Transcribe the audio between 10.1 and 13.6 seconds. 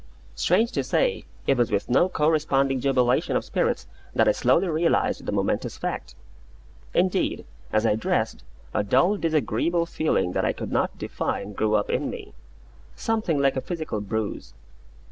that I could not define grew within me something like